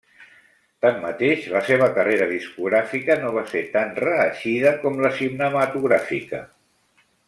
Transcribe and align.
Tanmateix, 0.85 1.43
la 1.55 1.61
seva 1.67 1.89
carrera 1.99 2.29
discogràfica 2.33 3.19
no 3.23 3.31
va 3.37 3.45
ser 3.53 3.63
tan 3.77 3.95
reeixida 4.09 4.75
com 4.85 5.01
la 5.07 5.17
cinematogràfica. 5.23 6.45